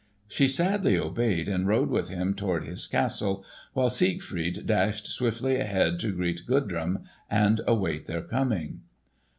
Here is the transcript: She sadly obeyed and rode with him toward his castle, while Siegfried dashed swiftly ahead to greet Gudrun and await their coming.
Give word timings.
She 0.27 0.47
sadly 0.47 0.97
obeyed 0.97 1.47
and 1.47 1.67
rode 1.67 1.91
with 1.91 2.09
him 2.09 2.33
toward 2.33 2.63
his 2.63 2.87
castle, 2.87 3.45
while 3.73 3.91
Siegfried 3.91 4.65
dashed 4.65 5.05
swiftly 5.05 5.57
ahead 5.57 5.99
to 5.99 6.11
greet 6.11 6.47
Gudrun 6.47 7.03
and 7.29 7.61
await 7.67 8.05
their 8.07 8.23
coming. 8.23 8.81